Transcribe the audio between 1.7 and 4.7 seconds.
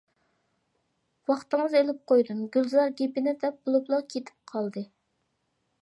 ئېلىپ قويدۇم، -گۈلزار گېپىنى دەپ بولۇپلا كېتىپ